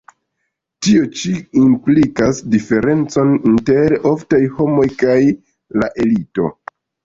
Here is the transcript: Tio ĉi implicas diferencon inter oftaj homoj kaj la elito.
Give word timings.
Tio 0.87 1.03
ĉi 1.19 1.33
implicas 1.63 2.41
diferencon 2.55 3.35
inter 3.53 3.97
oftaj 4.15 4.43
homoj 4.59 4.89
kaj 5.07 5.21
la 5.81 5.95
elito. 6.09 6.53